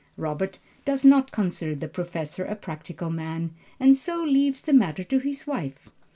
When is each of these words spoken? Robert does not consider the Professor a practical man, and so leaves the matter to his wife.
Robert 0.17 0.57
does 0.83 1.05
not 1.05 1.31
consider 1.31 1.75
the 1.75 1.87
Professor 1.87 2.43
a 2.43 2.55
practical 2.55 3.11
man, 3.11 3.51
and 3.79 3.95
so 3.95 4.23
leaves 4.23 4.61
the 4.61 4.73
matter 4.73 5.03
to 5.03 5.19
his 5.19 5.45
wife. 5.45 5.89